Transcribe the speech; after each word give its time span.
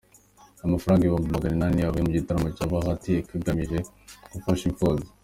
Amafaranga 0.65 1.03
Ibuhumbi 1.03 1.33
Maganinani 1.35 1.73
niyo 1.73 1.85
yavuye 1.87 2.03
mu 2.05 2.11
gitaramo 2.17 2.47
cya 2.55 2.69
Bahati 2.71 3.09
ekigamije 3.19 3.77
gufasha 4.33 4.63
impfubyi 4.67 5.07